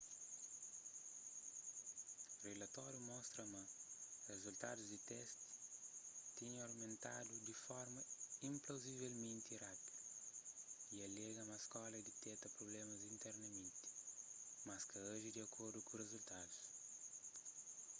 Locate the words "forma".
7.65-8.01